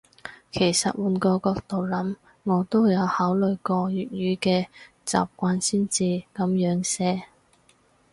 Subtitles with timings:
[0.51, 4.65] 其實換個角度諗，我都有考慮過粵語嘅
[5.05, 7.25] 習慣先至噉樣寫